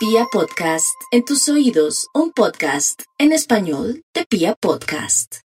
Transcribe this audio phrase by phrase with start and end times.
[0.00, 5.40] Pia Podcast, en tus oídos, un podcast en español de Pia Podcast.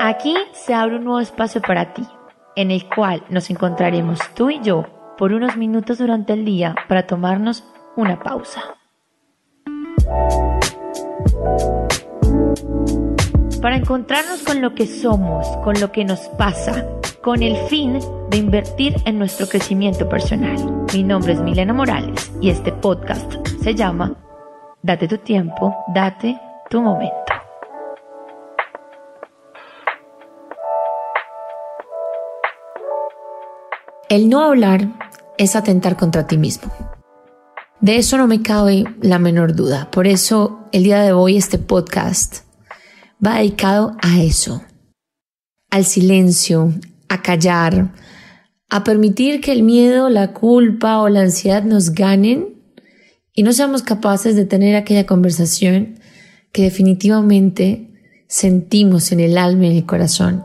[0.00, 2.02] Aquí se abre un nuevo espacio para ti,
[2.56, 4.84] en el cual nos encontraremos tú y yo
[5.16, 7.62] por unos minutos durante el día para tomarnos
[7.94, 8.74] una pausa.
[13.62, 16.84] Para encontrarnos con lo que somos, con lo que nos pasa,
[17.26, 17.98] con el fin
[18.30, 20.86] de invertir en nuestro crecimiento personal.
[20.94, 23.28] Mi nombre es Milena Morales y este podcast
[23.64, 24.16] se llama
[24.80, 26.38] Date tu tiempo, date
[26.70, 27.32] tu momento.
[34.08, 34.86] El no hablar
[35.36, 36.70] es atentar contra ti mismo.
[37.80, 39.90] De eso no me cabe la menor duda.
[39.90, 42.44] Por eso el día de hoy este podcast
[43.20, 44.62] va dedicado a eso,
[45.72, 46.72] al silencio,
[47.08, 47.92] a callar,
[48.68, 52.56] a permitir que el miedo, la culpa o la ansiedad nos ganen
[53.32, 56.00] y no seamos capaces de tener aquella conversación
[56.52, 57.90] que definitivamente
[58.28, 60.44] sentimos en el alma y en el corazón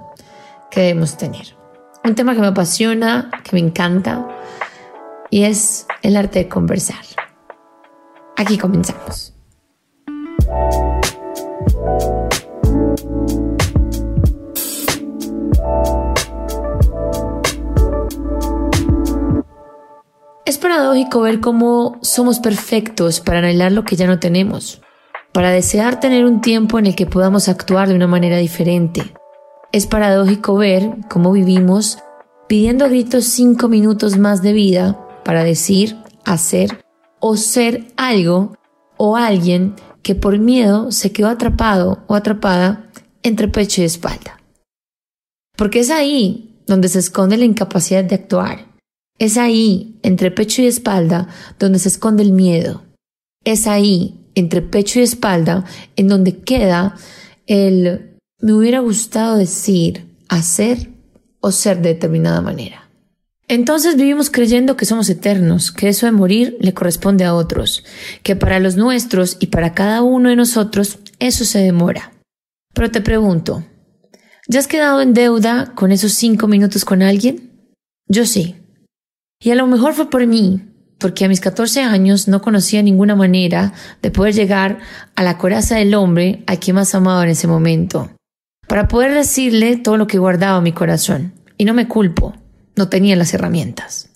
[0.69, 1.55] que debemos tener.
[2.03, 4.27] Un tema que me apasiona, que me encanta
[5.29, 7.03] y es el arte de conversar.
[8.37, 9.33] Aquí comenzamos.
[20.71, 24.81] Paradójico ver cómo somos perfectos para anhelar lo que ya no tenemos,
[25.33, 29.13] para desear tener un tiempo en el que podamos actuar de una manera diferente.
[29.73, 31.97] Es paradójico ver cómo vivimos
[32.47, 36.85] pidiendo a gritos cinco minutos más de vida para decir, hacer
[37.19, 38.55] o ser algo
[38.95, 42.89] o alguien que por miedo se quedó atrapado o atrapada
[43.23, 44.39] entre pecho y espalda.
[45.57, 48.70] Porque es ahí donde se esconde la incapacidad de actuar
[49.21, 51.27] es ahí, entre pecho y espalda,
[51.59, 52.81] donde se esconde el miedo.
[53.45, 55.63] Es ahí, entre pecho y espalda,
[55.95, 56.95] en donde queda
[57.45, 60.89] el me hubiera gustado decir, hacer
[61.39, 62.89] o ser de determinada manera.
[63.47, 67.83] Entonces vivimos creyendo que somos eternos, que eso de morir le corresponde a otros,
[68.23, 72.11] que para los nuestros y para cada uno de nosotros eso se demora.
[72.73, 73.63] Pero te pregunto,
[74.47, 77.51] ¿ya has quedado en deuda con esos cinco minutos con alguien?
[78.07, 78.55] Yo sí.
[79.41, 80.61] Y a lo mejor fue por mí,
[80.99, 84.79] porque a mis 14 años no conocía ninguna manera de poder llegar
[85.15, 88.11] a la coraza del hombre a quien más amaba en ese momento,
[88.67, 91.33] para poder decirle todo lo que guardaba mi corazón.
[91.57, 92.35] Y no me culpo,
[92.75, 94.09] no tenía las herramientas.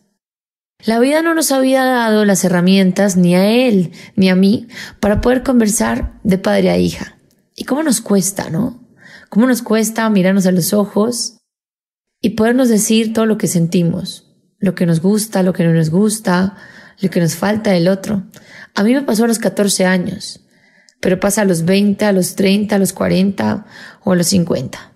[0.86, 4.68] La vida no nos había dado las herramientas ni a él ni a mí
[5.00, 7.18] para poder conversar de padre a hija.
[7.56, 8.84] ¿Y cómo nos cuesta, no?
[9.30, 11.38] ¿Cómo nos cuesta mirarnos a los ojos
[12.22, 14.25] y podernos decir todo lo que sentimos?
[14.60, 16.56] Lo que nos gusta, lo que no nos gusta,
[17.00, 18.24] lo que nos falta del otro.
[18.74, 20.42] A mí me pasó a los 14 años,
[21.00, 23.66] pero pasa a los 20, a los 30, a los 40
[24.04, 24.94] o a los 50.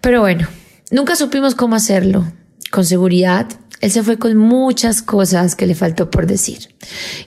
[0.00, 0.48] Pero bueno,
[0.90, 2.32] nunca supimos cómo hacerlo.
[2.70, 3.46] Con seguridad,
[3.80, 6.74] él se fue con muchas cosas que le faltó por decir.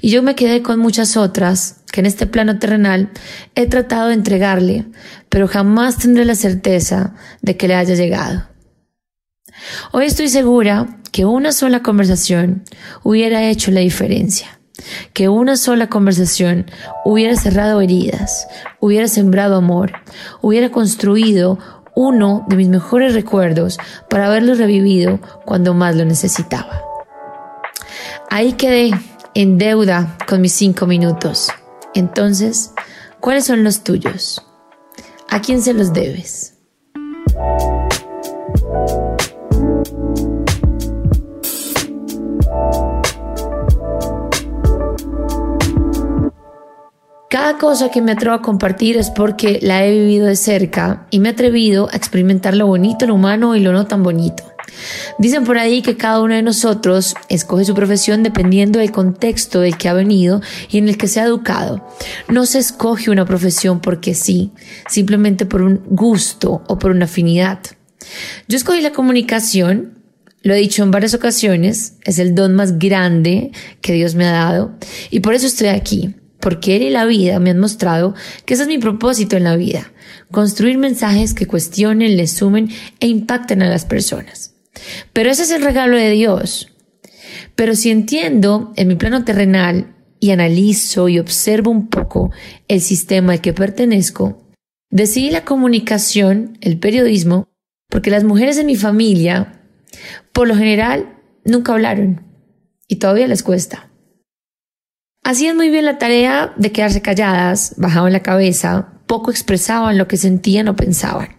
[0.01, 3.11] Y yo me quedé con muchas otras que en este plano terrenal
[3.55, 4.85] he tratado de entregarle,
[5.29, 8.54] pero jamás tendré la certeza de que le haya llegado.
[9.91, 12.63] Hoy estoy segura que una sola conversación
[13.03, 14.59] hubiera hecho la diferencia,
[15.13, 16.69] que una sola conversación
[17.05, 18.47] hubiera cerrado heridas,
[18.79, 19.93] hubiera sembrado amor,
[20.41, 21.57] hubiera construido
[21.95, 23.77] uno de mis mejores recuerdos
[24.09, 26.81] para haberlo revivido cuando más lo necesitaba.
[28.29, 28.91] Ahí quedé
[29.33, 31.49] en deuda con mis cinco minutos.
[31.93, 32.71] Entonces,
[33.21, 34.45] ¿cuáles son los tuyos?
[35.29, 36.55] ¿A quién se los debes?
[47.45, 51.19] Cada cosa que me atrevo a compartir es porque la he vivido de cerca y
[51.19, 54.41] me he atrevido a experimentar lo bonito, lo humano y lo no tan bonito.
[55.19, 59.77] Dicen por ahí que cada uno de nosotros escoge su profesión dependiendo del contexto del
[59.77, 60.41] que ha venido
[60.71, 61.87] y en el que se ha educado.
[62.29, 64.51] No se escoge una profesión porque sí,
[64.89, 67.59] simplemente por un gusto o por una afinidad.
[68.47, 69.99] Yo escogí la comunicación,
[70.41, 74.31] lo he dicho en varias ocasiones, es el don más grande que Dios me ha
[74.31, 74.71] dado
[75.11, 76.15] y por eso estoy aquí
[76.45, 78.13] porque Él y la vida me han mostrado
[78.45, 79.91] que ese es mi propósito en la vida,
[80.29, 82.69] construir mensajes que cuestionen, le sumen
[82.99, 84.53] e impacten a las personas.
[85.11, 86.71] Pero ese es el regalo de Dios.
[87.55, 92.29] Pero si entiendo en mi plano terrenal y analizo y observo un poco
[92.67, 94.43] el sistema al que pertenezco,
[94.91, 97.47] decidí la comunicación, el periodismo,
[97.89, 99.63] porque las mujeres de mi familia,
[100.31, 102.21] por lo general, nunca hablaron
[102.87, 103.84] y todavía les cuesta.
[105.25, 110.17] Hacían muy bien la tarea de quedarse calladas, bajaban la cabeza, poco expresaban lo que
[110.17, 111.35] sentían o pensaban.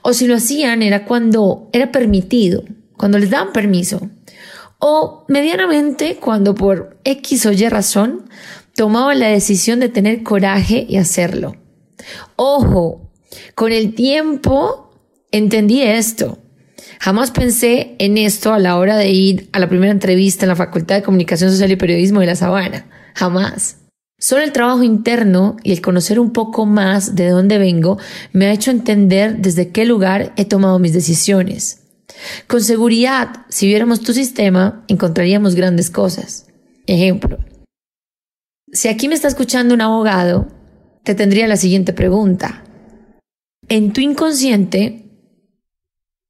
[0.00, 2.64] O si lo hacían era cuando era permitido,
[2.96, 4.08] cuando les daban permiso.
[4.78, 8.30] O medianamente cuando por X o Y razón
[8.74, 11.56] tomaban la decisión de tener coraje y hacerlo.
[12.36, 13.10] Ojo,
[13.54, 14.90] con el tiempo
[15.32, 16.38] entendí esto.
[16.98, 20.56] Jamás pensé en esto a la hora de ir a la primera entrevista en la
[20.56, 22.86] Facultad de Comunicación Social y Periodismo de La Sabana.
[23.14, 23.78] Jamás.
[24.20, 27.98] Solo el trabajo interno y el conocer un poco más de dónde vengo
[28.32, 31.84] me ha hecho entender desde qué lugar he tomado mis decisiones.
[32.48, 36.46] Con seguridad, si viéramos tu sistema, encontraríamos grandes cosas.
[36.86, 37.38] Ejemplo.
[38.72, 40.48] Si aquí me está escuchando un abogado,
[41.04, 42.64] te tendría la siguiente pregunta.
[43.68, 45.04] En tu inconsciente,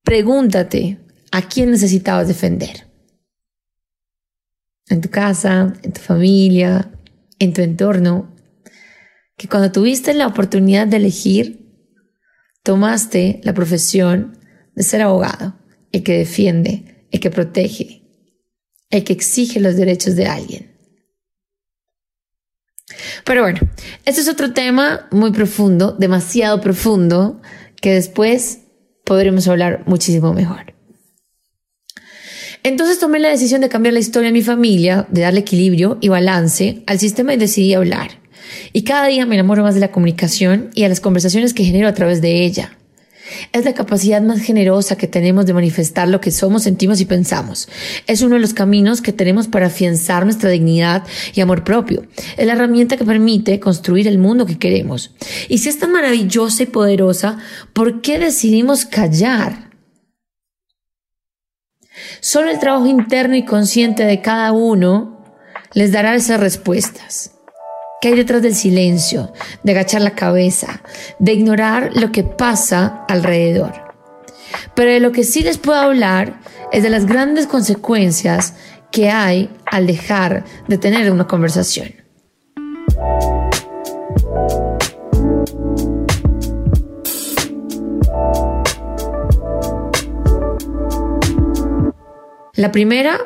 [0.04, 0.98] pregúntate
[1.30, 2.87] a quién necesitabas defender.
[4.90, 6.90] En tu casa, en tu familia,
[7.38, 8.34] en tu entorno,
[9.36, 11.68] que cuando tuviste la oportunidad de elegir,
[12.62, 14.38] tomaste la profesión
[14.74, 15.58] de ser abogado,
[15.92, 18.02] el que defiende, el que protege,
[18.90, 20.78] el que exige los derechos de alguien.
[23.24, 23.60] Pero bueno,
[24.04, 27.40] este es otro tema muy profundo, demasiado profundo,
[27.80, 28.60] que después
[29.04, 30.77] podremos hablar muchísimo mejor.
[32.68, 36.08] Entonces tomé la decisión de cambiar la historia de mi familia, de darle equilibrio y
[36.08, 38.20] balance al sistema y decidí hablar.
[38.74, 41.88] Y cada día me enamoro más de la comunicación y a las conversaciones que genero
[41.88, 42.76] a través de ella.
[43.54, 47.70] Es la capacidad más generosa que tenemos de manifestar lo que somos, sentimos y pensamos.
[48.06, 51.04] Es uno de los caminos que tenemos para afianzar nuestra dignidad
[51.34, 52.04] y amor propio.
[52.36, 55.14] Es la herramienta que permite construir el mundo que queremos.
[55.48, 57.38] Y si es tan maravillosa y poderosa,
[57.72, 59.67] ¿por qué decidimos callar?
[62.20, 65.24] Solo el trabajo interno y consciente de cada uno
[65.72, 67.32] les dará esas respuestas.
[68.00, 69.32] ¿Qué hay detrás del silencio,
[69.62, 70.82] de agachar la cabeza,
[71.18, 73.72] de ignorar lo que pasa alrededor?
[74.74, 76.40] Pero de lo que sí les puedo hablar
[76.72, 78.54] es de las grandes consecuencias
[78.90, 82.07] que hay al dejar de tener una conversación.
[92.58, 93.20] La primera,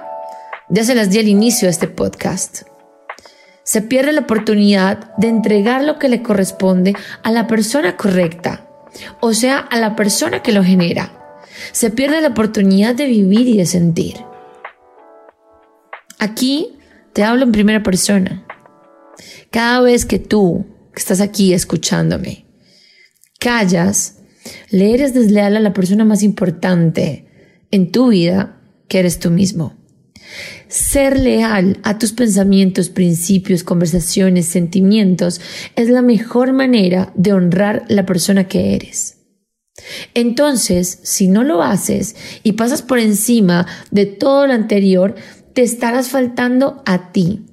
[0.68, 2.64] ya se las di al inicio de este podcast.
[3.64, 8.68] Se pierde la oportunidad de entregar lo que le corresponde a la persona correcta,
[9.22, 11.38] o sea, a la persona que lo genera.
[11.72, 14.16] Se pierde la oportunidad de vivir y de sentir.
[16.18, 16.76] Aquí
[17.14, 18.44] te hablo en primera persona.
[19.50, 22.44] Cada vez que tú, que estás aquí escuchándome,
[23.40, 24.18] callas,
[24.68, 28.58] le eres desleal a la persona más importante en tu vida
[28.92, 29.72] que eres tú mismo.
[30.68, 35.40] Ser leal a tus pensamientos, principios, conversaciones, sentimientos
[35.76, 39.16] es la mejor manera de honrar la persona que eres.
[40.12, 45.14] Entonces, si no lo haces y pasas por encima de todo lo anterior,
[45.54, 47.46] te estarás faltando a ti.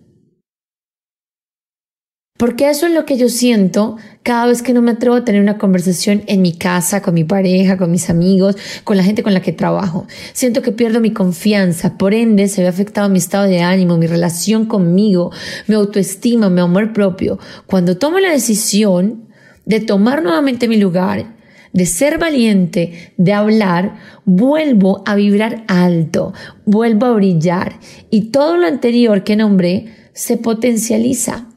[2.39, 5.41] Porque eso es lo que yo siento cada vez que no me atrevo a tener
[5.41, 8.55] una conversación en mi casa, con mi pareja, con mis amigos,
[8.85, 10.07] con la gente con la que trabajo.
[10.31, 14.07] Siento que pierdo mi confianza, por ende se ve afectado mi estado de ánimo, mi
[14.07, 15.33] relación conmigo,
[15.67, 17.39] mi autoestima, mi amor propio.
[17.65, 19.27] Cuando tomo la decisión
[19.65, 21.35] de tomar nuevamente mi lugar,
[21.73, 26.31] de ser valiente, de hablar, vuelvo a vibrar alto,
[26.65, 31.48] vuelvo a brillar y todo lo anterior que nombré se potencializa.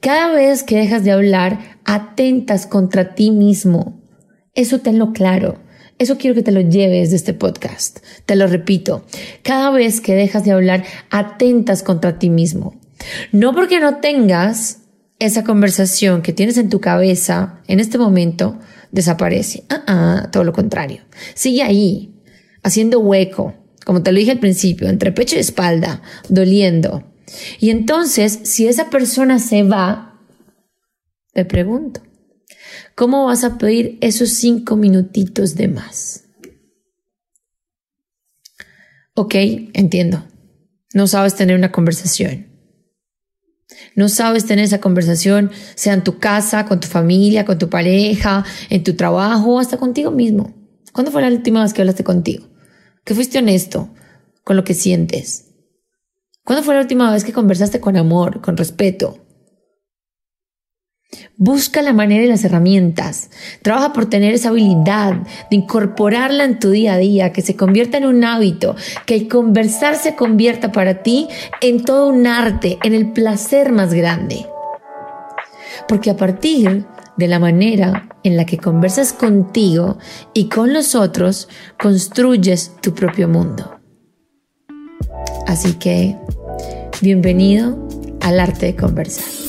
[0.00, 4.00] Cada vez que dejas de hablar, atentas contra ti mismo.
[4.54, 5.58] Eso tenlo claro.
[5.98, 8.00] Eso quiero que te lo lleves de este podcast.
[8.26, 9.04] Te lo repito.
[9.42, 12.78] Cada vez que dejas de hablar, atentas contra ti mismo.
[13.32, 14.80] No porque no tengas
[15.18, 18.58] esa conversación que tienes en tu cabeza en este momento,
[18.92, 19.64] desaparece.
[19.70, 21.02] Ah, ah, todo lo contrario.
[21.34, 22.14] Sigue ahí,
[22.62, 23.54] haciendo hueco,
[23.84, 27.04] como te lo dije al principio, entre pecho y espalda, doliendo
[27.58, 30.20] y entonces, si esa persona se va,
[31.32, 32.02] te pregunto,
[32.94, 36.24] ¿cómo vas a pedir esos cinco minutitos de más?
[39.14, 39.34] Ok,
[39.72, 40.24] entiendo.
[40.92, 42.46] No sabes tener una conversación.
[43.94, 48.44] No sabes tener esa conversación, sea en tu casa, con tu familia, con tu pareja,
[48.68, 50.54] en tu trabajo hasta contigo mismo.
[50.92, 52.46] ¿Cuándo fue la última vez que hablaste contigo?
[53.04, 53.92] Que fuiste honesto
[54.44, 55.45] con lo que sientes.
[56.46, 59.18] ¿Cuándo fue la última vez que conversaste con amor, con respeto?
[61.36, 63.30] Busca la manera y las herramientas.
[63.62, 65.14] Trabaja por tener esa habilidad
[65.50, 68.76] de incorporarla en tu día a día, que se convierta en un hábito,
[69.06, 71.26] que el conversar se convierta para ti
[71.60, 74.46] en todo un arte, en el placer más grande.
[75.88, 76.86] Porque a partir
[77.16, 79.98] de la manera en la que conversas contigo
[80.32, 83.80] y con los otros, construyes tu propio mundo.
[85.46, 86.16] Así que,
[87.00, 87.76] bienvenido
[88.20, 89.45] al arte de conversar.